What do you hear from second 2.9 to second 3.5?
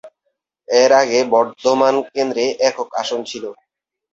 আসন ছিল।